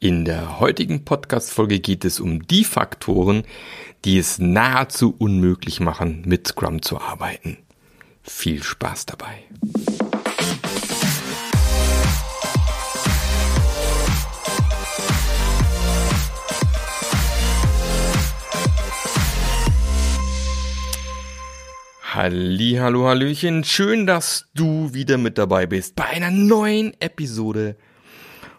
[0.00, 3.42] In der heutigen Podcast-Folge geht es um die Faktoren,
[4.04, 7.56] die es nahezu unmöglich machen, mit Scrum zu arbeiten.
[8.22, 9.42] Viel Spaß dabei.
[22.14, 23.64] Halli, hallo, hallöchen.
[23.64, 27.76] Schön, dass du wieder mit dabei bist bei einer neuen Episode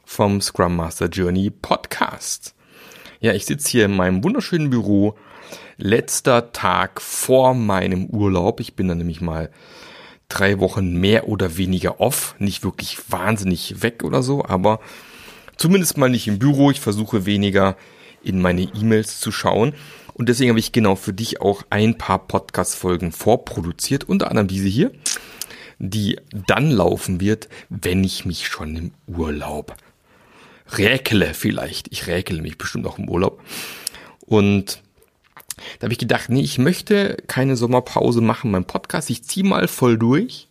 [0.09, 2.55] vom Scrum Master Journey Podcast.
[3.19, 5.15] Ja, ich sitze hier in meinem wunderschönen Büro.
[5.77, 8.59] Letzter Tag vor meinem Urlaub.
[8.59, 9.51] Ich bin dann nämlich mal
[10.27, 12.33] drei Wochen mehr oder weniger off.
[12.39, 14.79] Nicht wirklich wahnsinnig weg oder so, aber
[15.57, 16.71] zumindest mal nicht im Büro.
[16.71, 17.77] Ich versuche weniger
[18.23, 19.75] in meine E-Mails zu schauen.
[20.15, 24.67] Und deswegen habe ich genau für dich auch ein paar Podcast-Folgen vorproduziert, unter anderem diese
[24.67, 24.91] hier,
[25.77, 29.77] die dann laufen wird, wenn ich mich schon im Urlaub
[30.77, 31.87] räkele vielleicht.
[31.91, 33.41] Ich räkele mich bestimmt auch im Urlaub.
[34.19, 34.81] Und
[35.79, 39.09] da habe ich gedacht, nee, ich möchte keine Sommerpause machen beim Podcast.
[39.09, 40.47] Ich ziehe mal voll durch.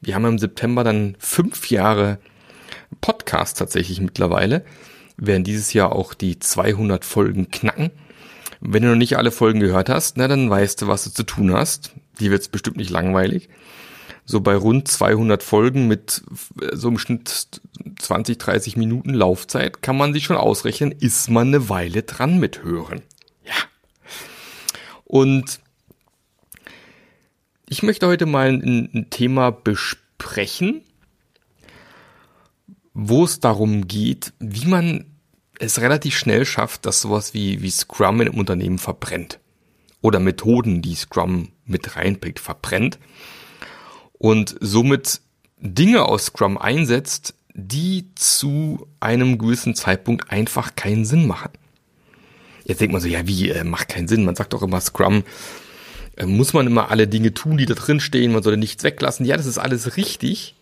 [0.00, 2.18] Wir haben im September dann fünf Jahre
[3.00, 4.64] Podcast tatsächlich mittlerweile.
[5.16, 7.90] Wir werden dieses Jahr auch die 200 Folgen knacken.
[8.60, 11.22] Wenn du noch nicht alle Folgen gehört hast, na, dann weißt du, was du zu
[11.22, 11.92] tun hast.
[12.20, 13.48] Die wird bestimmt nicht langweilig
[14.24, 16.22] so bei rund 200 Folgen mit
[16.60, 17.60] äh, so im Schnitt
[17.98, 22.62] 20, 30 Minuten Laufzeit kann man sich schon ausrechnen, ist man eine Weile dran mit
[22.62, 23.02] hören.
[23.44, 23.54] Ja.
[25.04, 25.60] Und
[27.68, 30.82] ich möchte heute mal ein, ein Thema besprechen,
[32.94, 35.06] wo es darum geht, wie man
[35.58, 39.38] es relativ schnell schafft, dass sowas wie, wie Scrum in einem Unternehmen verbrennt.
[40.00, 42.98] Oder Methoden, die Scrum mit reinbringt, verbrennt
[44.22, 45.20] und somit
[45.58, 51.50] Dinge aus Scrum einsetzt, die zu einem gewissen Zeitpunkt einfach keinen Sinn machen.
[52.64, 54.24] Jetzt denkt man so, ja, wie, äh, macht keinen Sinn.
[54.24, 55.24] Man sagt doch immer, Scrum
[56.16, 59.26] äh, muss man immer alle Dinge tun, die da drin stehen, man soll nichts weglassen.
[59.26, 60.54] Ja, das ist alles richtig.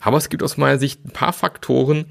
[0.00, 2.04] Aber es gibt aus meiner Sicht ein paar Faktoren,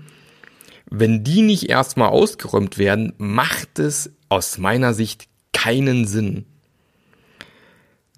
[0.90, 6.48] wenn die nicht erstmal ausgeräumt werden, macht es aus meiner Sicht keinen Sinn,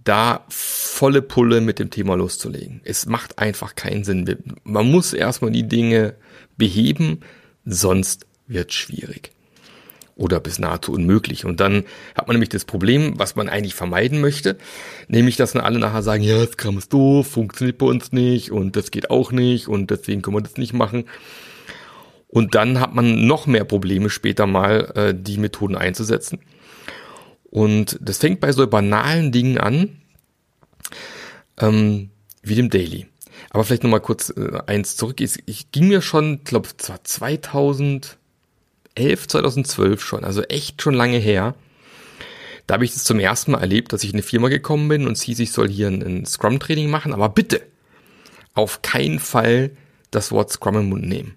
[0.04, 2.82] da volle Pulle mit dem Thema loszulegen.
[2.84, 4.56] Es macht einfach keinen Sinn.
[4.64, 6.16] Man muss erstmal die Dinge
[6.58, 7.20] beheben,
[7.66, 9.32] sonst wird schwierig.
[10.16, 11.46] Oder bis nahezu unmöglich.
[11.46, 11.86] Und dann
[12.16, 14.58] hat man nämlich das Problem, was man eigentlich vermeiden möchte,
[15.08, 18.52] nämlich, dass dann alle nachher sagen, ja, das Kram ist doof, funktioniert bei uns nicht
[18.52, 21.06] und das geht auch nicht und deswegen können wir das nicht machen.
[22.28, 26.40] Und dann hat man noch mehr Probleme später mal, äh, die Methoden einzusetzen.
[27.52, 30.02] Und das fängt bei so banalen Dingen an,
[31.60, 32.10] ähm,
[32.42, 33.06] wie dem Daily.
[33.50, 35.20] Aber vielleicht nochmal kurz äh, eins zurück.
[35.22, 38.18] Ich, ich ging mir schon, glaube zwar 2011,
[39.28, 41.56] 2012 schon, also echt schon lange her.
[42.68, 45.06] Da habe ich das zum ersten Mal erlebt, dass ich in eine Firma gekommen bin
[45.06, 47.62] und sie sich soll hier ein, ein Scrum-Training machen, aber bitte
[48.54, 49.72] auf keinen Fall
[50.12, 51.36] das Wort Scrum im Mund nehmen.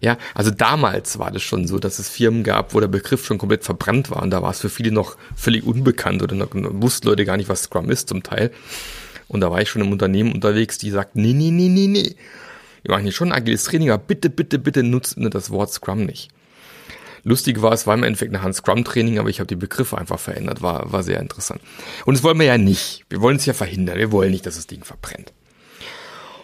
[0.00, 3.38] Ja, also damals war das schon so, dass es Firmen gab, wo der Begriff schon
[3.38, 7.08] komplett verbrannt war und da war es für viele noch völlig unbekannt oder noch, wussten
[7.08, 8.50] Leute gar nicht, was Scrum ist zum Teil.
[9.28, 12.14] Und da war ich schon im Unternehmen unterwegs, die sagt, nee, nee, nee, nee, nee.
[12.82, 16.30] Wir machen hier schon agiles Training, aber bitte, bitte, bitte nutzt das Wort Scrum nicht.
[17.24, 20.20] Lustig war, es war im Endeffekt nachher ein Scrum-Training, aber ich habe die Begriffe einfach
[20.20, 21.62] verändert, war, war sehr interessant.
[22.04, 23.06] Und das wollen wir ja nicht.
[23.08, 23.96] Wir wollen es ja verhindern.
[23.96, 25.32] Wir wollen nicht, dass das Ding verbrennt.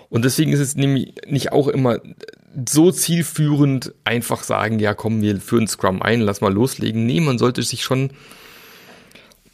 [0.09, 2.01] Und deswegen ist es nämlich nicht auch immer
[2.69, 7.07] so zielführend einfach sagen, ja komm, wir führen Scrum ein, lass mal loslegen.
[7.07, 8.11] Nee, man sollte sich schon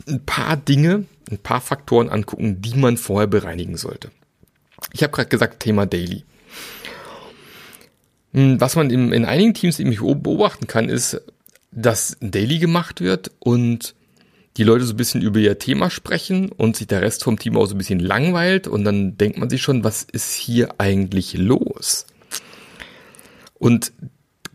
[0.09, 4.11] ein paar Dinge, ein paar Faktoren angucken, die man vorher bereinigen sollte.
[4.93, 6.25] Ich habe gerade gesagt, Thema Daily.
[8.33, 11.21] Hm, was man in, in einigen Teams nämlich beobachten kann, ist,
[11.73, 13.95] dass ein Daily gemacht wird und
[14.57, 17.57] die Leute so ein bisschen über ihr Thema sprechen und sich der Rest vom Team
[17.57, 21.35] auch so ein bisschen langweilt und dann denkt man sich schon, was ist hier eigentlich
[21.35, 22.07] los?
[23.59, 23.93] Und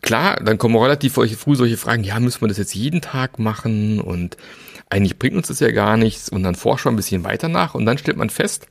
[0.00, 4.00] klar, dann kommen relativ früh solche Fragen, ja, müssen wir das jetzt jeden Tag machen?
[4.00, 4.36] Und
[4.90, 6.28] eigentlich bringt uns das ja gar nichts.
[6.28, 7.74] Und dann forscht man ein bisschen weiter nach.
[7.74, 8.66] Und dann stellt man fest,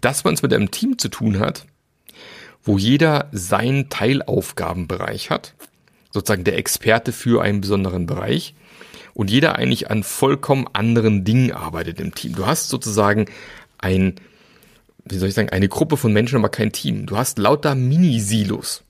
[0.00, 1.66] dass man es mit einem Team zu tun hat,
[2.62, 5.54] wo jeder seinen Teilaufgabenbereich hat,
[6.12, 8.54] sozusagen der Experte für einen besonderen Bereich
[9.14, 12.34] und jeder eigentlich an vollkommen anderen Dingen arbeitet im Team.
[12.34, 13.26] Du hast sozusagen
[13.78, 14.14] ein,
[15.08, 17.06] wie soll ich sagen, eine Gruppe von Menschen, aber kein Team.
[17.06, 18.84] Du hast lauter Mini-Silos.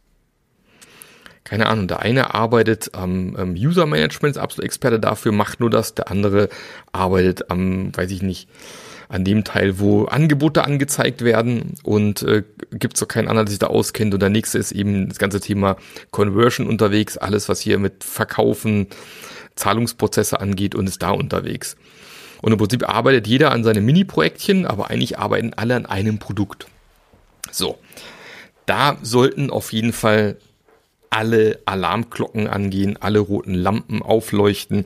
[1.45, 5.71] Keine Ahnung, der eine arbeitet am ähm, User Management, ist absolut Experte dafür, macht nur
[5.71, 6.51] das, der andere
[6.93, 8.51] arbeitet am, weiß ich nicht,
[9.09, 12.43] an dem Teil, wo Angebote angezeigt werden und äh,
[12.73, 14.13] gibt auch keinen anderen, der sich da auskennt.
[14.13, 15.77] Und der nächste ist eben das ganze Thema
[16.11, 18.89] Conversion unterwegs, alles, was hier mit Verkaufen,
[19.57, 21.77] Zahlungsprozesse angeht und ist da unterwegs.
[22.43, 26.67] Und im Prinzip arbeitet jeder an seinem Mini-Projektchen, aber eigentlich arbeiten alle an einem Produkt.
[27.51, 27.79] So,
[28.67, 30.37] da sollten auf jeden Fall
[31.11, 34.85] alle Alarmglocken angehen, alle roten Lampen aufleuchten,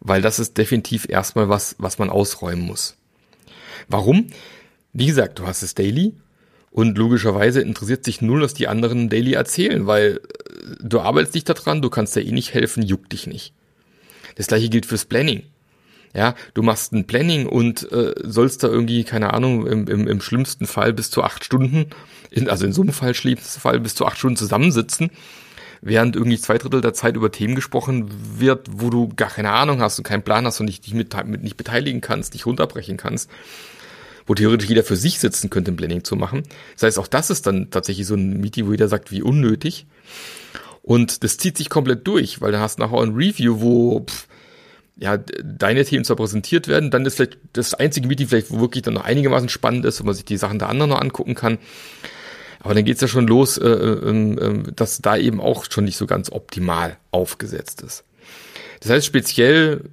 [0.00, 2.96] weil das ist definitiv erstmal was, was man ausräumen muss.
[3.88, 4.28] Warum?
[4.92, 6.14] Wie gesagt, du hast es Daily
[6.70, 11.48] und logischerweise interessiert sich null, was die anderen Daily erzählen, weil äh, du arbeitest nicht
[11.48, 13.54] daran, du kannst ja eh nicht helfen, juckt dich nicht.
[14.36, 15.42] Das gleiche gilt fürs Planning.
[16.14, 20.20] Ja, du machst ein Planning und äh, sollst da irgendwie, keine Ahnung, im, im, im
[20.20, 21.86] schlimmsten Fall bis zu acht Stunden,
[22.30, 25.10] in, also in so einem Fall, schlimmsten Fall bis zu acht Stunden zusammensitzen,
[25.82, 29.80] während irgendwie zwei Drittel der Zeit über Themen gesprochen wird, wo du gar keine Ahnung
[29.80, 32.96] hast und keinen Plan hast und dich nicht, mit, mit nicht beteiligen kannst, nicht runterbrechen
[32.96, 33.30] kannst
[34.28, 36.42] wo theoretisch jeder für sich sitzen könnte, ein Planning zu machen.
[36.74, 39.86] Das heißt, auch das ist dann tatsächlich so ein Meeting, wo jeder sagt, wie unnötig.
[40.82, 44.27] Und das zieht sich komplett durch, weil dann hast du nachher ein Review, wo pff,
[45.00, 48.82] ja, deine Themen zwar präsentiert werden, dann ist vielleicht das einzige Meeting vielleicht, wo wirklich
[48.82, 51.58] dann noch einigermaßen spannend ist, wo man sich die Sachen der anderen noch angucken kann.
[52.60, 55.96] Aber dann geht's ja schon los, äh, äh, äh, dass da eben auch schon nicht
[55.96, 58.04] so ganz optimal aufgesetzt ist.
[58.80, 59.84] Das heißt, speziell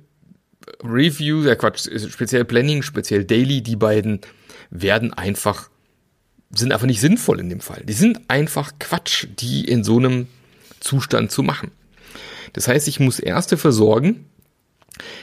[0.83, 4.21] Review, ja Quatsch, speziell Planning, speziell Daily, die beiden
[4.71, 5.69] werden einfach,
[6.49, 7.83] sind einfach nicht sinnvoll in dem Fall.
[7.85, 10.27] Die sind einfach Quatsch, die in so einem
[10.79, 11.71] Zustand zu machen.
[12.53, 14.25] Das heißt, ich muss erst dafür sorgen,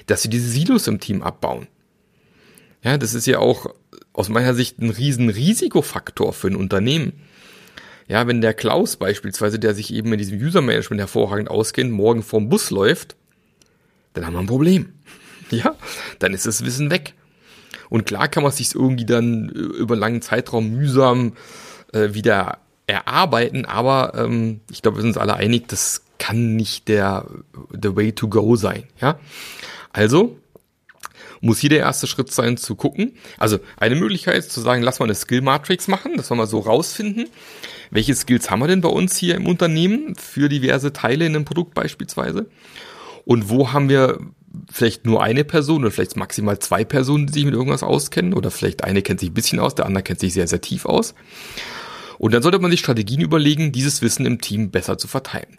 [0.07, 1.67] dass sie diese Silos im Team abbauen.
[2.83, 3.67] Ja, das ist ja auch
[4.13, 7.13] aus meiner Sicht ein riesen Risikofaktor für ein Unternehmen.
[8.09, 12.49] Ja, wenn der Klaus beispielsweise, der sich eben in diesem User-Management hervorragend auskennt, morgen vorm
[12.49, 13.17] Bus läuft,
[14.13, 14.93] dann haben wir ein Problem.
[15.51, 15.77] Ja,
[16.19, 17.13] dann ist das Wissen weg.
[17.91, 21.35] Und klar kann man sich irgendwie dann über einen langen Zeitraum mühsam
[21.93, 26.87] äh, wieder erarbeiten, aber ähm, ich glaube, wir sind uns alle einig, das kann nicht
[26.87, 27.27] der
[27.73, 28.85] the way to go sein.
[29.01, 29.19] Ja,
[29.93, 30.39] also
[31.41, 33.15] muss hier der erste Schritt sein, zu gucken.
[33.39, 36.47] Also eine Möglichkeit ist zu sagen, lass mal eine Skill Matrix machen, dass wir mal
[36.47, 37.29] so rausfinden,
[37.91, 41.45] welche Skills haben wir denn bei uns hier im Unternehmen für diverse Teile in einem
[41.45, 42.47] Produkt beispielsweise.
[43.25, 44.21] Und wo haben wir
[44.71, 48.53] vielleicht nur eine Person oder vielleicht maximal zwei Personen, die sich mit irgendwas auskennen oder
[48.53, 51.17] vielleicht eine kennt sich ein bisschen aus, der andere kennt sich sehr, sehr tief aus.
[52.19, 55.59] Und dann sollte man sich Strategien überlegen, dieses Wissen im Team besser zu verteilen.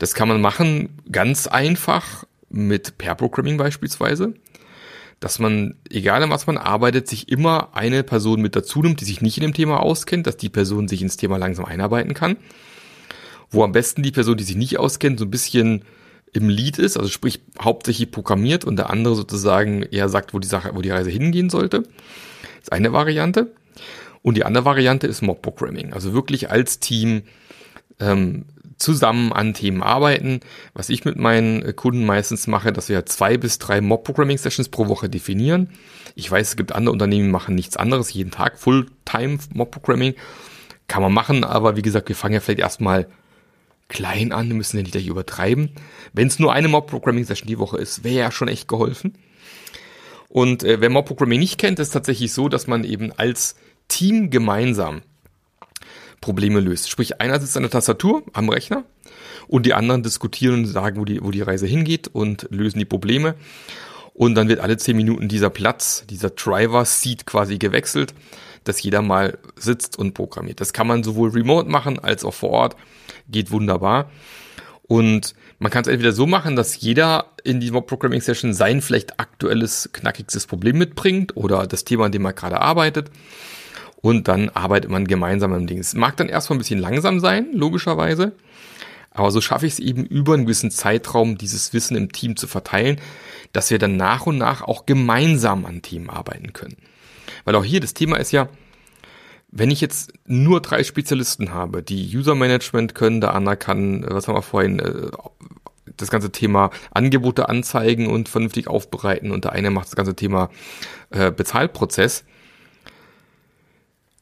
[0.00, 4.32] Das kann man machen ganz einfach mit Pair Programming beispielsweise,
[5.20, 9.04] dass man, egal an was man arbeitet, sich immer eine Person mit dazu nimmt, die
[9.04, 12.38] sich nicht in dem Thema auskennt, dass die Person sich ins Thema langsam einarbeiten kann.
[13.50, 15.84] Wo am besten die Person, die sich nicht auskennt, so ein bisschen
[16.32, 20.48] im Lead ist, also sprich hauptsächlich programmiert und der andere sozusagen eher sagt, wo die
[20.48, 21.82] Sache, wo die Reise hingehen sollte.
[21.82, 23.52] Das ist eine Variante.
[24.22, 27.22] Und die andere Variante ist Mob Programming, also wirklich als Team
[27.98, 28.46] ähm,
[28.80, 30.40] zusammen an Themen arbeiten.
[30.74, 35.08] Was ich mit meinen Kunden meistens mache, dass wir zwei bis drei Mob-Programming-Sessions pro Woche
[35.08, 35.68] definieren.
[36.14, 40.14] Ich weiß, es gibt andere Unternehmen, die machen nichts anderes, jeden Tag Fulltime Mob-Programming.
[40.88, 43.06] Kann man machen, aber wie gesagt, wir fangen ja vielleicht erstmal
[43.88, 45.70] klein an, wir müssen ja nicht gleich übertreiben.
[46.12, 49.14] Wenn es nur eine Mob-Programming-Session die Woche ist, wäre ja schon echt geholfen.
[50.28, 53.56] Und äh, wer Mob-Programming nicht kennt, ist tatsächlich so, dass man eben als
[53.88, 55.02] Team gemeinsam
[56.20, 56.90] Probleme löst.
[56.90, 58.84] Sprich, einer sitzt an der Tastatur am Rechner
[59.48, 62.84] und die anderen diskutieren und sagen, wo die, wo die Reise hingeht und lösen die
[62.84, 63.34] Probleme.
[64.12, 68.14] Und dann wird alle zehn Minuten dieser Platz, dieser Driver-Seat quasi gewechselt,
[68.64, 70.60] dass jeder mal sitzt und programmiert.
[70.60, 72.76] Das kann man sowohl remote machen als auch vor Ort.
[73.28, 74.10] Geht wunderbar.
[74.82, 79.20] Und man kann es entweder so machen, dass jeder in die Programming Session sein vielleicht
[79.20, 83.10] aktuelles, knackigstes Problem mitbringt oder das Thema, an dem man gerade arbeitet
[84.00, 85.78] und dann arbeitet man gemeinsam am Ding.
[85.78, 88.32] Es mag dann erstmal ein bisschen langsam sein, logischerweise,
[89.10, 92.46] aber so schaffe ich es eben über einen gewissen Zeitraum, dieses Wissen im Team zu
[92.46, 93.00] verteilen,
[93.52, 96.76] dass wir dann nach und nach auch gemeinsam an Themen arbeiten können.
[97.44, 98.48] Weil auch hier das Thema ist ja,
[99.50, 104.28] wenn ich jetzt nur drei Spezialisten habe, die User Management können, der andere kann, was
[104.28, 105.10] haben wir vorhin, äh,
[105.96, 110.50] das ganze Thema Angebote anzeigen und vernünftig aufbereiten und der eine macht das ganze Thema
[111.10, 112.24] äh, Bezahlprozess,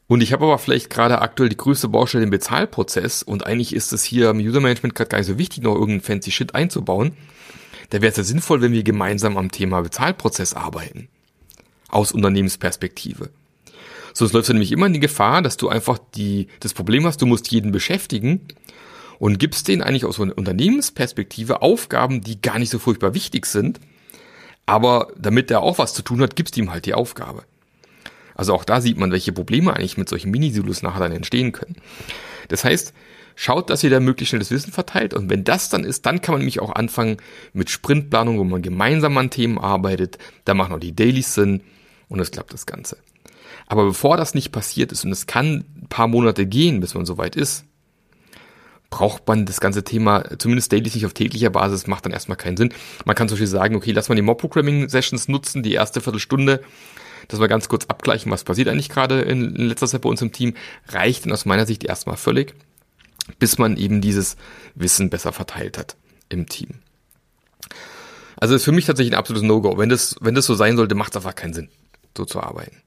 [0.09, 3.93] und ich habe aber vielleicht gerade aktuell die größte Baustelle im Bezahlprozess und eigentlich ist
[3.93, 7.13] es hier im User Management gerade gar nicht so wichtig, noch irgendeinen fancy Shit einzubauen.
[7.91, 11.09] Da wäre es ja sinnvoll, wenn wir gemeinsam am Thema Bezahlprozess arbeiten.
[11.89, 13.29] Aus Unternehmensperspektive.
[14.13, 17.21] Sonst läufst du nämlich immer in die Gefahr, dass du einfach die, das Problem hast,
[17.21, 18.41] du musst jeden beschäftigen
[19.19, 23.79] und gibst denen eigentlich aus Unternehmensperspektive Aufgaben, die gar nicht so furchtbar wichtig sind,
[24.69, 27.43] Aber damit er auch was zu tun hat, gibst ihm halt die Aufgabe.
[28.39, 31.75] Also auch da sieht man, welche Probleme eigentlich mit solchen Mini-Silos nachher dann entstehen können.
[32.47, 32.93] Das heißt,
[33.35, 36.21] schaut, dass ihr da möglichst schnell das Wissen verteilt und wenn das dann ist, dann
[36.21, 37.17] kann man nämlich auch anfangen
[37.51, 41.59] mit Sprintplanung, wo man gemeinsam an Themen arbeitet, da machen auch die Dailies Sinn
[42.07, 42.95] und es klappt das Ganze.
[43.67, 47.05] Aber bevor das nicht passiert ist und es kann ein paar Monate gehen, bis man
[47.05, 47.65] soweit ist,
[48.89, 52.55] braucht man das ganze Thema, zumindest Dailies nicht auf täglicher Basis, macht dann erstmal keinen
[52.55, 52.73] Sinn.
[53.03, 56.61] Man kann zum Beispiel sagen, okay, lass mal die Mob-Programming-Sessions nutzen, die erste Viertelstunde,
[57.29, 60.21] dass wir ganz kurz abgleichen, was passiert eigentlich gerade in, in letzter Zeit bei uns
[60.21, 60.55] im Team,
[60.89, 62.53] reicht dann aus meiner Sicht erstmal völlig,
[63.37, 64.35] bis man eben dieses
[64.75, 65.95] Wissen besser verteilt hat
[66.27, 66.79] im Team.
[68.35, 69.77] Also ist für mich tatsächlich ein absolutes No-Go.
[69.77, 71.69] Wenn das, wenn das so sein sollte, macht es einfach keinen Sinn,
[72.17, 72.77] so zu arbeiten.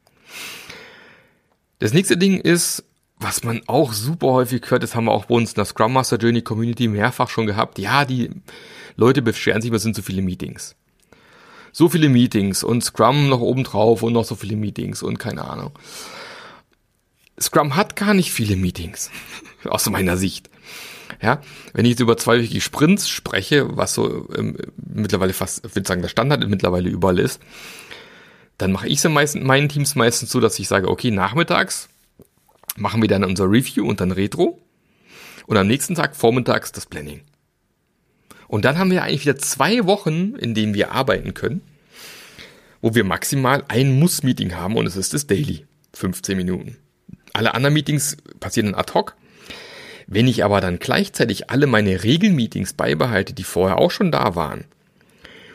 [1.79, 2.85] Das nächste Ding ist,
[3.19, 5.93] was man auch super häufig hört, das haben wir auch bei uns in der Scrum
[5.93, 7.79] Master Journey Community mehrfach schon gehabt.
[7.79, 8.31] Ja, die
[8.97, 10.75] Leute beschweren sich, es sind zu viele Meetings.
[11.73, 15.45] So viele Meetings und Scrum noch oben drauf und noch so viele Meetings und keine
[15.45, 15.73] Ahnung.
[17.41, 19.11] Scrum hat gar nicht viele Meetings.
[19.69, 20.51] aus meiner Sicht.
[21.21, 21.41] Ja,
[21.73, 26.03] wenn ich jetzt über zweiwöchige Sprints spreche, was so ähm, mittlerweile fast, ich würde sagen,
[26.03, 27.41] der Standard mittlerweile überall ist,
[28.59, 31.89] dann mache ich es meisten, meinen Teams meistens so, dass ich sage, okay, nachmittags
[32.77, 34.61] machen wir dann unser Review und dann Retro.
[35.47, 37.21] Und am nächsten Tag vormittags das Planning.
[38.53, 41.63] Und dann haben wir eigentlich wieder zwei Wochen, in denen wir arbeiten können,
[42.83, 45.65] wo wir maximal ein Muss-Meeting haben und es ist das Daily.
[45.95, 46.77] 15 Minuten.
[47.33, 49.17] Alle anderen Meetings passieren dann ad hoc.
[50.07, 54.67] Wenn ich aber dann gleichzeitig alle meine Regelmeetings beibehalte, die vorher auch schon da waren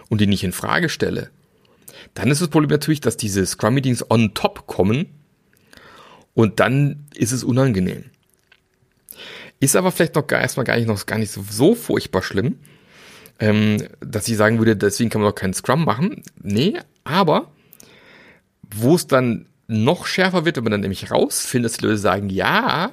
[0.10, 1.30] und die nicht in Frage stelle,
[2.16, 5.06] dann ist das Problem natürlich, dass diese Scrum-Meetings on top kommen
[6.34, 8.06] und dann ist es unangenehm.
[9.60, 12.58] Ist aber vielleicht noch gar, erstmal gar nicht, noch gar nicht so, so furchtbar schlimm,
[13.40, 16.24] ähm, dass ich sagen würde, deswegen kann man doch keinen Scrum machen.
[16.42, 17.52] Nee, aber
[18.76, 22.30] wo es dann noch schärfer wird, wenn man dann nämlich rausfindet, dass die Leute sagen,
[22.30, 22.92] ja,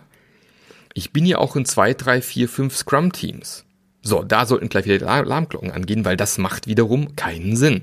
[0.93, 3.65] ich bin ja auch in zwei, drei, vier, fünf Scrum-Teams.
[4.03, 7.83] So, da sollten gleich wieder Alarmglocken angehen, weil das macht wiederum keinen Sinn.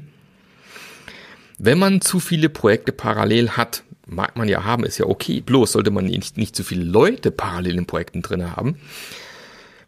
[1.57, 5.41] Wenn man zu viele Projekte parallel hat, mag man ja haben, ist ja okay.
[5.41, 8.77] Bloß sollte man nicht, nicht zu viele Leute parallel in Projekten drin haben.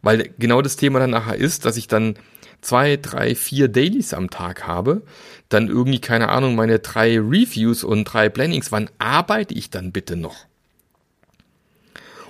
[0.01, 2.15] Weil genau das Thema dann nachher ist, dass ich dann
[2.63, 5.03] zwei, drei, vier Dailies am Tag habe,
[5.49, 10.15] dann irgendwie, keine Ahnung, meine drei Reviews und drei Plannings, wann arbeite ich dann bitte
[10.15, 10.45] noch?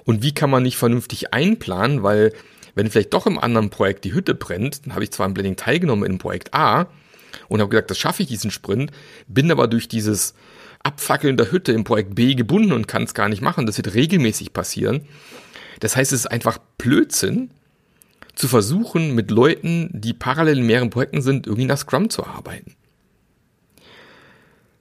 [0.04, 2.34] Und wie kann man nicht vernünftig einplanen, weil
[2.76, 5.56] wenn vielleicht doch im anderen Projekt die Hütte brennt, dann habe ich zwar im Planning
[5.56, 6.88] teilgenommen in Projekt A
[7.48, 8.92] und habe gesagt, das schaffe ich diesen Sprint,
[9.28, 10.34] bin aber durch dieses
[10.82, 13.66] Abfackeln der Hütte im Projekt B gebunden und kann es gar nicht machen.
[13.66, 15.06] Das wird regelmäßig passieren.
[15.80, 17.52] Das heißt, es ist einfach Blödsinn,
[18.36, 22.76] zu versuchen, mit Leuten, die parallel in mehreren Projekten sind, irgendwie nach Scrum zu arbeiten.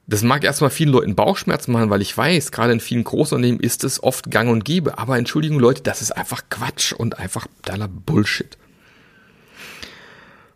[0.06, 3.84] Das mag erstmal vielen Leuten Bauchschmerzen machen, weil ich weiß, gerade in vielen Großunternehmen ist
[3.84, 4.98] es oft gang und gäbe.
[4.98, 8.58] Aber Entschuldigung Leute, das ist einfach Quatsch und einfach totaler Bullshit.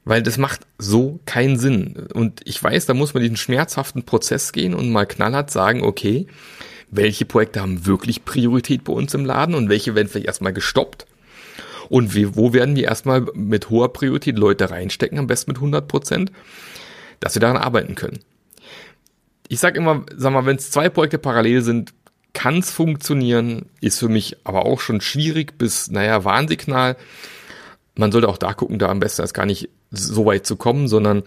[0.05, 2.09] Weil das macht so keinen Sinn.
[2.13, 6.27] Und ich weiß, da muss man diesen schmerzhaften Prozess gehen und mal knallhart sagen, okay,
[6.91, 11.07] welche Projekte haben wirklich Priorität bei uns im Laden und welche werden vielleicht erstmal gestoppt.
[11.89, 16.33] Und wo werden wir erstmal mit hoher Priorität Leute reinstecken, am besten mit 100 Prozent,
[17.21, 18.21] dass wir daran arbeiten können
[19.49, 21.93] ich sag immer, sag mal, wenn es zwei Projekte parallel sind,
[22.33, 26.97] kann es funktionieren, ist für mich aber auch schon schwierig bis, naja, Warnsignal.
[27.95, 30.87] Man sollte auch da gucken, da am besten erst gar nicht so weit zu kommen,
[30.87, 31.23] sondern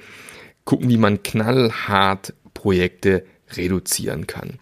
[0.66, 3.26] gucken, wie man knallhart Projekte
[3.56, 4.60] reduzieren kann.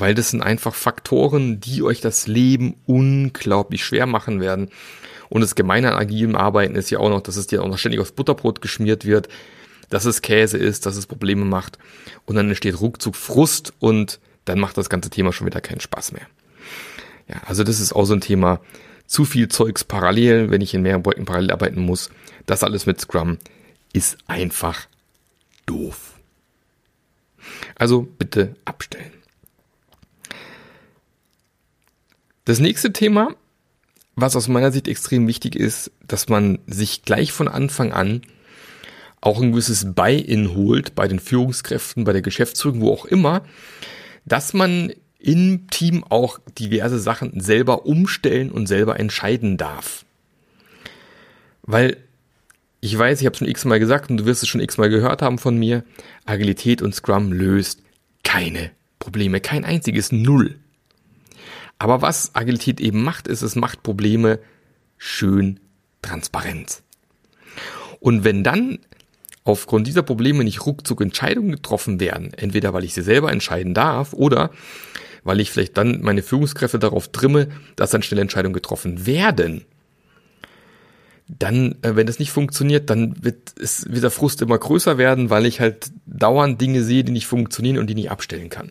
[0.00, 4.70] Weil das sind einfach Faktoren, die euch das Leben unglaublich schwer machen werden.
[5.28, 7.78] Und das Gemeine an agilem Arbeiten ist ja auch noch, dass es dir auch noch
[7.78, 9.28] ständig aufs Butterbrot geschmiert wird
[9.90, 11.78] dass es Käse ist, dass es Probleme macht
[12.24, 16.12] und dann entsteht ruckzuck Frust und dann macht das ganze Thema schon wieder keinen Spaß
[16.12, 16.26] mehr.
[17.28, 18.60] Ja, also das ist auch so ein Thema.
[19.06, 22.10] Zu viel Zeugs parallel, wenn ich in mehreren Projekten parallel arbeiten muss.
[22.46, 23.38] Das alles mit Scrum
[23.92, 24.86] ist einfach
[25.66, 26.14] doof.
[27.74, 29.12] Also bitte abstellen.
[32.50, 33.36] Das nächste Thema,
[34.16, 38.22] was aus meiner Sicht extrem wichtig ist, dass man sich gleich von Anfang an
[39.20, 43.44] auch ein gewisses Buy-in holt bei den Führungskräften, bei der Geschäftsführung, wo auch immer,
[44.24, 50.04] dass man im Team auch diverse Sachen selber umstellen und selber entscheiden darf.
[51.62, 51.98] Weil
[52.80, 55.22] ich weiß, ich habe es schon x-mal gesagt und du wirst es schon x-mal gehört
[55.22, 55.84] haben von mir,
[56.24, 57.80] Agilität und Scrum löst
[58.24, 60.56] keine Probleme, kein einziges Null.
[61.80, 64.38] Aber was Agilität eben macht, ist, es macht Probleme
[64.98, 65.60] schön
[66.02, 66.82] transparent.
[68.00, 68.80] Und wenn dann
[69.44, 74.12] aufgrund dieser Probleme nicht ruckzuck Entscheidungen getroffen werden, entweder weil ich sie selber entscheiden darf
[74.12, 74.50] oder
[75.24, 79.64] weil ich vielleicht dann meine Führungskräfte darauf trimme, dass dann schnell Entscheidungen getroffen werden,
[81.28, 85.30] dann, äh, wenn das nicht funktioniert, dann wird, es, wird der Frust immer größer werden,
[85.30, 88.70] weil ich halt dauernd Dinge sehe, die nicht funktionieren und die nicht abstellen kann.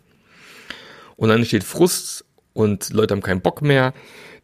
[1.15, 2.25] Und dann entsteht Frust
[2.59, 3.93] und Leute haben keinen Bock mehr.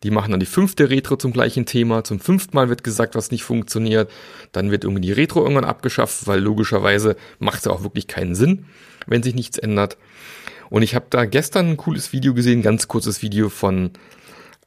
[0.03, 2.05] Die machen dann die fünfte Retro zum gleichen Thema.
[2.05, 4.10] Zum fünften Mal wird gesagt, was nicht funktioniert.
[4.53, 8.34] Dann wird irgendwie die Retro irgendwann abgeschafft, weil logischerweise macht es ja auch wirklich keinen
[8.34, 8.65] Sinn,
[9.05, 9.98] wenn sich nichts ändert.
[10.69, 13.91] Und ich habe da gestern ein cooles Video gesehen, ganz kurzes Video von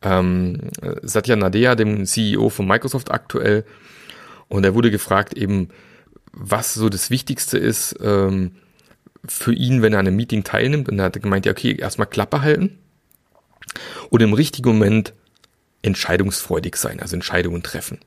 [0.03, 0.71] ähm,
[1.03, 3.65] Satya Nadella, dem CEO von Microsoft aktuell.
[4.49, 5.71] Und er wurde gefragt eben,
[6.33, 8.53] was so das Wichtigste ist ähm,
[9.27, 10.91] für ihn, wenn er an einem Meeting teilnimmt.
[10.91, 12.79] Und er hat gemeint, ja, okay, erstmal Klappe halten
[14.11, 15.13] und im richtigen Moment
[15.83, 17.99] entscheidungsfreudig sein, also Entscheidungen treffen.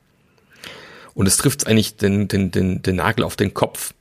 [1.13, 3.94] Und es trifft eigentlich den, den, den, den Nagel auf den Kopf.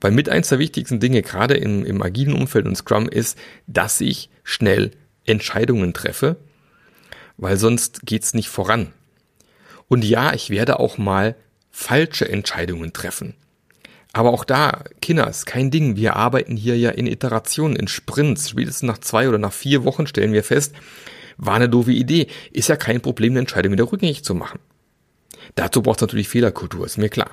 [0.00, 4.00] Weil mit eins der wichtigsten Dinge, gerade im, im agilen Umfeld und Scrum, ist, dass
[4.00, 4.90] ich schnell
[5.24, 6.36] Entscheidungen treffe
[7.36, 8.92] weil sonst geht's nicht voran.
[9.88, 11.34] Und ja, ich werde auch mal
[11.70, 13.34] falsche Entscheidungen treffen.
[14.12, 15.96] Aber auch da, Kinders, kein Ding.
[15.96, 18.50] Wir arbeiten hier ja in Iterationen, in Sprints.
[18.50, 20.74] Spätestens nach zwei oder nach vier Wochen stellen wir fest,
[21.38, 22.26] war eine doofe Idee.
[22.52, 24.60] Ist ja kein Problem, eine Entscheidung wieder rückgängig zu machen.
[25.54, 27.30] Dazu braucht es natürlich Fehlerkultur, ist mir klar.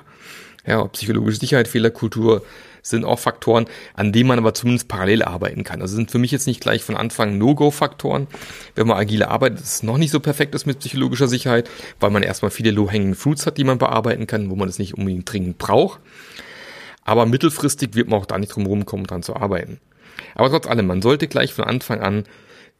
[0.66, 2.42] Ja, psychologische Sicherheit, Fehlerkultur,
[2.82, 5.82] sind auch Faktoren, an denen man aber zumindest parallel arbeiten kann.
[5.82, 8.26] Also sind für mich jetzt nicht gleich von Anfang No-Go-Faktoren.
[8.74, 11.68] Wenn man agile arbeitet, ist es noch nicht so perfekt ist mit psychologischer Sicherheit,
[11.98, 14.94] weil man erstmal viele Low-Hanging Fruits hat, die man bearbeiten kann, wo man es nicht
[14.94, 16.00] unbedingt dringend braucht.
[17.10, 19.80] Aber mittelfristig wird man auch da nicht drum rumkommen, dran zu arbeiten.
[20.36, 22.22] Aber trotz allem, man sollte gleich von Anfang an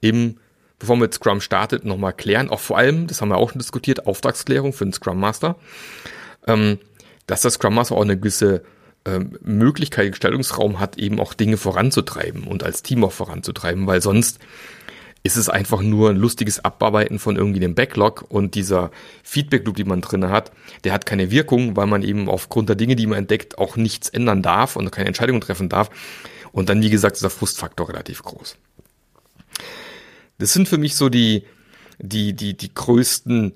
[0.01, 0.37] im
[0.79, 3.59] bevor man mit Scrum startet, nochmal klären, auch vor allem, das haben wir auch schon
[3.59, 5.57] diskutiert, Auftragsklärung für den Scrum Master,
[6.47, 6.79] ähm,
[7.27, 8.63] dass der Scrum Master auch eine gewisse
[9.05, 14.39] ähm, Möglichkeit, Gestaltungsraum hat, eben auch Dinge voranzutreiben und als Team auch voranzutreiben, weil sonst
[15.23, 18.91] ist es einfach nur ein lustiges Abarbeiten von irgendwie dem Backlog und dieser
[19.23, 20.51] Feedback-Loop, die man drinne hat,
[20.85, 24.09] der hat keine Wirkung, weil man eben aufgrund der Dinge, die man entdeckt, auch nichts
[24.09, 25.91] ändern darf und keine Entscheidungen treffen darf.
[26.53, 28.57] Und dann, wie gesagt, ist der Frustfaktor relativ groß.
[30.39, 31.45] Das sind für mich so die,
[31.99, 33.53] die, die, die größten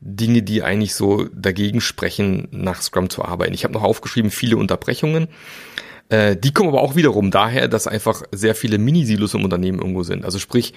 [0.00, 3.54] Dinge, die eigentlich so dagegen sprechen, nach Scrum zu arbeiten.
[3.54, 5.28] Ich habe noch aufgeschrieben, viele Unterbrechungen.
[6.12, 10.02] Äh, die kommen aber auch wiederum daher, dass einfach sehr viele Mini-Silos im Unternehmen irgendwo
[10.02, 10.26] sind.
[10.26, 10.74] Also sprich,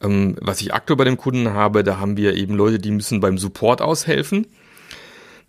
[0.00, 3.18] ähm, was ich aktuell bei dem Kunden habe, da haben wir eben Leute, die müssen
[3.18, 4.46] beim Support aushelfen.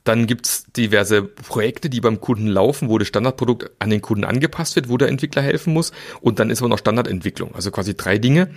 [0.05, 4.75] Dann gibt's diverse Projekte, die beim Kunden laufen, wo das Standardprodukt an den Kunden angepasst
[4.75, 5.91] wird, wo der Entwickler helfen muss.
[6.21, 7.53] Und dann ist aber noch Standardentwicklung.
[7.53, 8.49] Also quasi drei Dinge,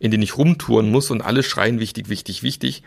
[0.00, 2.82] in denen ich rumtouren muss und alle schreien wichtig, wichtig, wichtig.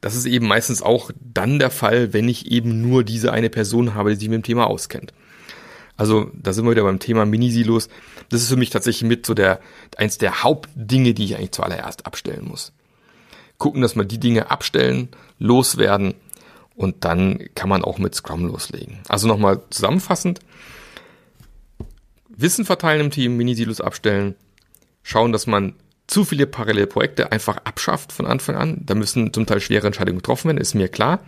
[0.00, 3.94] Das ist eben meistens auch dann der Fall, wenn ich eben nur diese eine Person
[3.94, 5.12] habe, die sich mit dem Thema auskennt.
[5.98, 7.88] Also da sind wir wieder beim Thema Minisilos.
[8.30, 9.60] Das ist für mich tatsächlich mit so der
[9.96, 12.72] eins der Hauptdinge, die ich eigentlich zuallererst abstellen muss.
[13.58, 15.08] Gucken, dass wir die Dinge abstellen,
[15.40, 16.14] loswerden
[16.76, 19.00] und dann kann man auch mit Scrum loslegen.
[19.08, 20.38] Also nochmal zusammenfassend.
[22.28, 24.36] Wissen verteilen im Team, Minisilos abstellen,
[25.02, 25.74] schauen, dass man
[26.08, 28.78] zu viele parallele Projekte einfach abschafft von Anfang an.
[28.80, 31.20] Da müssen zum Teil schwere Entscheidungen getroffen werden, ist mir klar.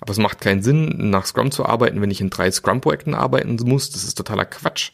[0.00, 3.56] Aber es macht keinen Sinn, nach Scrum zu arbeiten, wenn ich in drei Scrum-Projekten arbeiten
[3.64, 3.90] muss.
[3.90, 4.92] Das ist totaler Quatsch.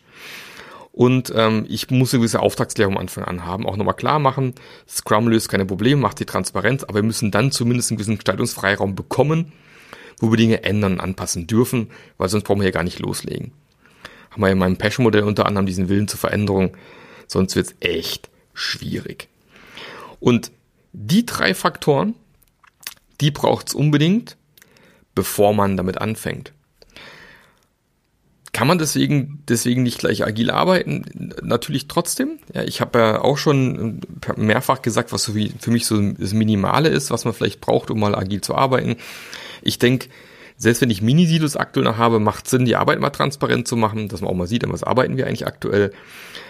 [0.93, 3.67] Und ähm, ich muss eine gewisse Auftragsklärung am Anfang an haben.
[3.67, 4.55] Auch nochmal klar machen,
[4.89, 8.95] Scrum löst keine Probleme, macht die Transparenz, aber wir müssen dann zumindest einen gewissen Gestaltungsfreiraum
[8.95, 9.53] bekommen,
[10.21, 13.51] wo wir Dinge ändern anpassen dürfen, weil sonst brauchen wir ja gar nicht loslegen.
[14.31, 16.77] Haben wir in meinem Passion-Modell unter anderem diesen Willen zur Veränderung,
[17.27, 19.29] sonst wird's echt schwierig.
[20.21, 20.51] Und
[20.93, 22.15] die drei Faktoren,
[23.21, 24.37] die braucht's unbedingt,
[25.15, 26.53] bevor man damit anfängt.
[28.53, 31.33] Kann man deswegen, deswegen nicht gleich agil arbeiten?
[31.43, 32.39] Natürlich trotzdem.
[32.55, 34.01] Ja, ich habe ja auch schon
[34.37, 38.15] mehrfach gesagt, was für mich so das Minimale ist, was man vielleicht braucht, um mal
[38.15, 38.97] agil zu arbeiten.
[39.61, 40.09] Ich denke,
[40.57, 44.09] selbst wenn ich Mini-Silos aktuell noch habe, macht Sinn, die Arbeit mal transparent zu machen,
[44.09, 45.93] dass man auch mal sieht, an was arbeiten wir eigentlich aktuell.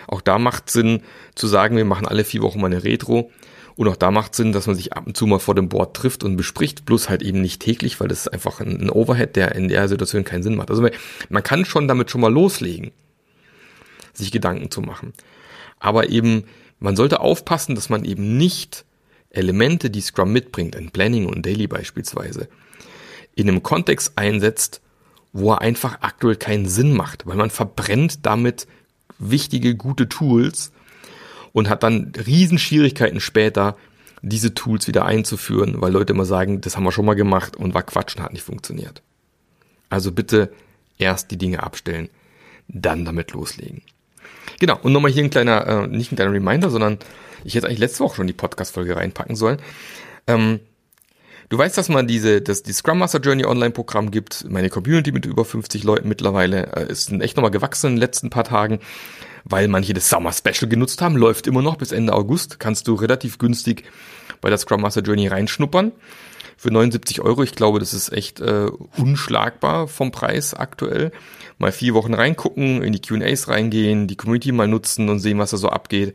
[0.07, 1.03] Auch da macht Sinn
[1.35, 3.31] zu sagen, wir machen alle vier Wochen mal eine Retro.
[3.77, 5.97] Und auch da macht Sinn, dass man sich ab und zu mal vor dem Board
[5.97, 9.55] trifft und bespricht, bloß halt eben nicht täglich, weil das ist einfach ein, Overhead, der
[9.55, 10.71] in der Situation keinen Sinn macht.
[10.71, 10.87] Also
[11.29, 12.93] man kann schon damit schon mal loslegen,
[14.13, 15.13] sich Gedanken zu machen.
[15.81, 16.45] Aber eben,
[16.79, 18.85] man sollte aufpassen, dass man eben nicht
[19.31, 22.49] Elemente, die Scrum mitbringt, ein Planning und Daily beispielsweise,
[23.35, 24.81] in einem Kontext einsetzt,
[25.33, 28.67] wo er einfach aktuell keinen Sinn macht, weil man verbrennt damit
[29.19, 30.73] wichtige, gute Tools
[31.53, 33.77] und hat dann Riesenschwierigkeiten später,
[34.23, 37.75] diese Tools wieder einzuführen, weil Leute immer sagen, das haben wir schon mal gemacht und
[37.75, 39.03] war Quatsch und hat nicht funktioniert.
[39.91, 40.51] Also bitte
[40.99, 42.09] erst die Dinge abstellen,
[42.69, 43.83] dann damit loslegen.
[44.61, 46.99] Genau, und nochmal hier ein kleiner, äh, nicht ein kleiner Reminder, sondern
[47.45, 49.59] ich hätte eigentlich letzte Woche schon die Podcast-Folge reinpacken sollen.
[50.27, 50.61] Ähm,
[51.49, 54.45] du weißt, dass man diese, dass die Scrum Master Journey Online-Programm gibt.
[54.49, 58.31] Meine Community mit über 50 Leuten mittlerweile äh, ist echt nochmal gewachsen in den letzten
[58.31, 58.81] paar Tagen,
[59.45, 61.17] weil manche das Summer Special genutzt haben.
[61.17, 62.61] Läuft immer noch bis Ende August.
[62.61, 63.85] Kannst du relativ günstig
[64.41, 65.93] bei der Scrum Master Journey reinschnuppern.
[66.57, 71.13] Für 79 Euro, ich glaube, das ist echt äh, unschlagbar vom Preis aktuell.
[71.59, 75.51] Mal vier Wochen reingucken, in die QAs reingehen, die Community mal nutzen und sehen, was
[75.51, 76.15] da so abgeht.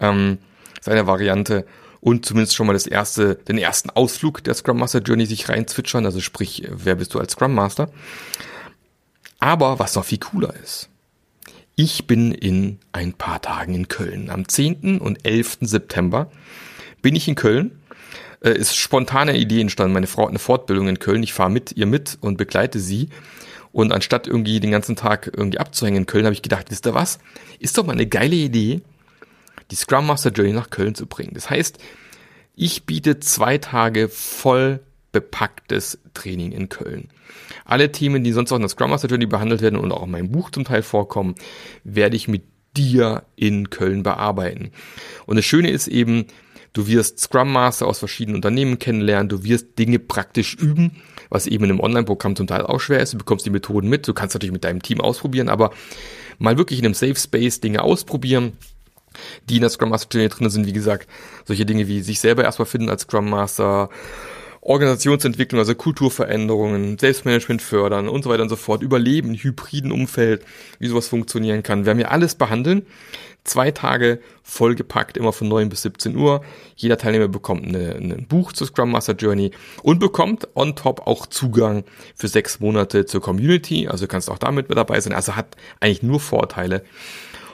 [0.00, 0.38] Ähm,
[0.80, 1.66] seine Variante
[2.06, 6.06] und zumindest schon mal das erste, den ersten Ausflug der Scrum Master Journey sich reinzwitschern,
[6.06, 7.90] also sprich, wer bist du als Scrum Master?
[9.40, 10.88] Aber was noch viel cooler ist,
[11.74, 14.30] ich bin in ein paar Tagen in Köln.
[14.30, 15.00] Am 10.
[15.00, 15.58] und 11.
[15.62, 16.30] September
[17.02, 17.72] bin ich in Köln.
[18.40, 19.92] Äh, ist spontane Idee entstanden.
[19.92, 21.24] Meine Frau hat eine Fortbildung in Köln.
[21.24, 23.08] Ich fahre mit ihr mit und begleite sie.
[23.72, 26.94] Und anstatt irgendwie den ganzen Tag irgendwie abzuhängen in Köln, habe ich gedacht, wisst ihr
[26.94, 27.18] was?
[27.58, 28.82] Ist doch mal eine geile Idee,
[29.70, 31.32] die Scrum Master Journey nach Köln zu bringen.
[31.34, 31.78] Das heißt,
[32.54, 34.80] ich biete zwei Tage voll
[35.12, 37.08] bepacktes Training in Köln.
[37.64, 40.10] Alle Themen, die sonst auch in der Scrum Master Journey behandelt werden und auch in
[40.10, 41.34] meinem Buch zum Teil vorkommen,
[41.84, 42.42] werde ich mit
[42.76, 44.70] dir in Köln bearbeiten.
[45.26, 46.26] Und das Schöne ist eben,
[46.72, 51.64] du wirst Scrum Master aus verschiedenen Unternehmen kennenlernen, du wirst Dinge praktisch üben, was eben
[51.64, 53.14] in einem Online-Programm zum Teil auch schwer ist.
[53.14, 55.70] Du bekommst die Methoden mit, du kannst natürlich mit deinem Team ausprobieren, aber
[56.38, 58.52] mal wirklich in einem Safe Space Dinge ausprobieren,
[59.48, 61.08] die in der Scrum Master Journey drin sind, wie gesagt,
[61.44, 63.88] solche Dinge wie sich selber erstmal finden als Scrum Master,
[64.66, 70.44] Organisationsentwicklung, also Kulturveränderungen, Selbstmanagement fördern und so weiter und so fort, Überleben, hybriden Umfeld,
[70.80, 72.84] wie sowas funktionieren kann, wir alles behandeln.
[73.44, 76.44] Zwei Tage vollgepackt, immer von 9 bis 17 Uhr.
[76.74, 79.52] Jeder Teilnehmer bekommt eine, ein Buch zur Scrum Master Journey
[79.84, 81.84] und bekommt on top auch Zugang
[82.16, 83.86] für sechs Monate zur Community.
[83.86, 85.12] Also kannst auch damit mit dabei sein.
[85.12, 86.82] Also hat eigentlich nur Vorteile.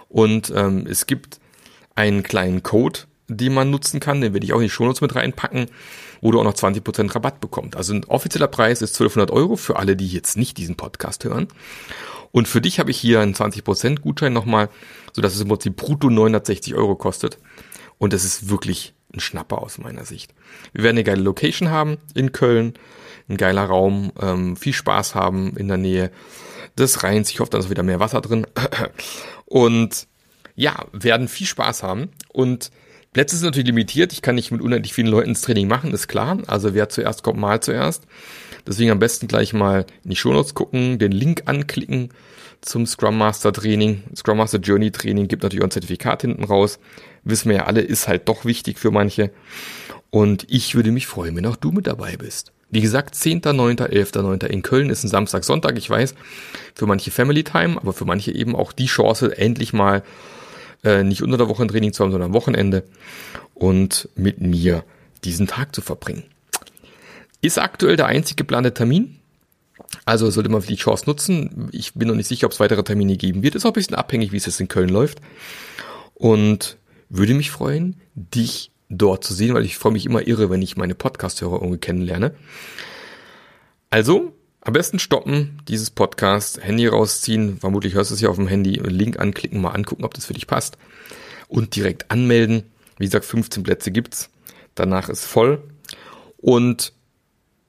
[0.08, 1.41] Und ähm, es gibt
[1.94, 5.14] einen kleinen Code, den man nutzen kann, den werde ich auch in die Shownotes mit
[5.14, 5.66] reinpacken,
[6.20, 7.76] wo du auch noch 20% Rabatt bekommst.
[7.76, 11.48] Also ein offizieller Preis ist 1200 Euro für alle, die jetzt nicht diesen Podcast hören.
[12.30, 14.68] Und für dich habe ich hier einen 20% Gutschein nochmal,
[15.12, 17.38] sodass es im Prinzip brutto 960 Euro kostet.
[17.98, 20.34] Und das ist wirklich ein Schnapper aus meiner Sicht.
[20.72, 22.74] Wir werden eine geile Location haben in Köln,
[23.28, 26.10] ein geiler Raum, ähm, viel Spaß haben in der Nähe
[26.78, 27.30] des Rheins.
[27.30, 28.46] Ich hoffe, da ist wieder mehr Wasser drin.
[29.44, 30.06] Und
[30.54, 32.10] ja, werden viel Spaß haben.
[32.28, 32.70] Und
[33.12, 34.12] Plätze sind natürlich limitiert.
[34.12, 36.38] Ich kann nicht mit unendlich vielen Leuten das Training machen, ist klar.
[36.46, 38.04] Also wer zuerst kommt, mal zuerst.
[38.66, 42.10] Deswegen am besten gleich mal in die Shownotes gucken, den Link anklicken
[42.60, 44.04] zum Scrum Master Training.
[44.14, 46.78] Scrum Master Journey Training gibt natürlich auch ein Zertifikat hinten raus.
[47.24, 49.30] Wissen wir ja alle, ist halt doch wichtig für manche.
[50.10, 52.52] Und ich würde mich freuen, wenn auch du mit dabei bist.
[52.70, 54.46] Wie gesagt, 10.9., 11.9.
[54.46, 56.14] in Köln ist ein Samstag, Sonntag, ich weiß,
[56.74, 60.02] für manche Family Time, aber für manche eben auch die Chance, endlich mal
[60.84, 62.84] äh, nicht unter der Woche ein Training zu haben, sondern am Wochenende
[63.54, 64.84] und mit mir
[65.24, 66.24] diesen Tag zu verbringen.
[67.40, 69.18] Ist aktuell der einzige geplante Termin.
[70.04, 71.68] Also sollte man die Chance nutzen.
[71.72, 73.54] Ich bin noch nicht sicher, ob es weitere Termine geben wird.
[73.54, 75.20] Ist auch ein bisschen abhängig, wie es jetzt in Köln läuft.
[76.14, 80.62] Und würde mich freuen, dich dort zu sehen, weil ich freue mich immer irre, wenn
[80.62, 82.34] ich meine Podcast-Hörer irgendwie kennenlerne.
[83.90, 84.32] Also,
[84.64, 88.74] am besten stoppen, dieses Podcast, Handy rausziehen, vermutlich hörst du es ja auf dem Handy,
[88.74, 90.78] Link anklicken, mal angucken, ob das für dich passt
[91.48, 92.64] und direkt anmelden.
[92.98, 94.30] Wie gesagt, 15 Plätze gibt's.
[94.74, 95.62] Danach ist voll
[96.38, 96.92] und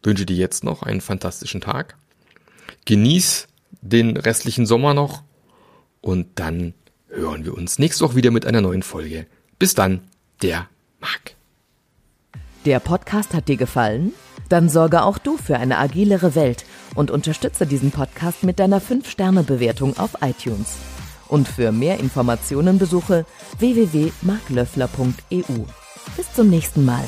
[0.04, 1.98] wünsche dir jetzt noch einen fantastischen Tag.
[2.86, 3.48] Genieß
[3.82, 5.24] den restlichen Sommer noch
[6.02, 6.76] und dann
[7.08, 9.26] hören wir uns nächste Woche wieder mit einer neuen Folge.
[9.58, 10.02] Bis dann,
[10.42, 11.36] der Marc.
[12.66, 14.14] Der Podcast hat dir gefallen?
[14.50, 19.98] Dann sorge auch du für eine agilere Welt und unterstütze diesen Podcast mit deiner 5-Sterne-Bewertung
[19.98, 20.76] auf iTunes.
[21.28, 23.26] Und für mehr Informationen besuche
[23.58, 25.64] www.marklöffler.eu.
[26.16, 27.06] Bis zum nächsten Mal.